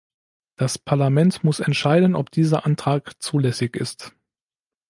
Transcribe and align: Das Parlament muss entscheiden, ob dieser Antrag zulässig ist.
Das 0.55 0.79
Parlament 0.79 1.43
muss 1.43 1.59
entscheiden, 1.59 2.15
ob 2.15 2.31
dieser 2.31 2.65
Antrag 2.65 3.21
zulässig 3.21 3.75
ist. 3.75 4.13